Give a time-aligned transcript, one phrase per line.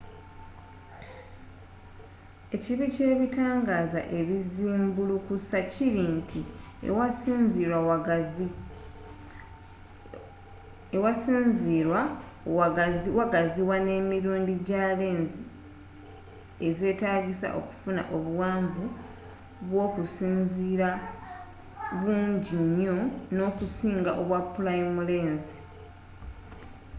[2.55, 6.41] ekibi kyebitangaaza ezizimbulukusa kiri nti
[10.99, 11.99] awasinzirwa
[13.19, 15.41] wagaziwa n' emirundi gya lensi
[16.67, 18.83] ez'etagisa okufuna obuwanvu
[19.67, 20.89] bwokusinziira
[22.01, 22.57] bungi
[23.35, 25.57] nyo okusinga obwa pulayimu lensi